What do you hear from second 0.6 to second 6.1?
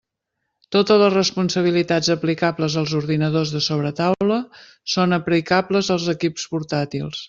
Totes les responsabilitats aplicables als ordinadors de sobretaula són aplicables